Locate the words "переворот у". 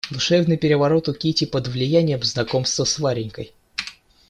0.57-1.13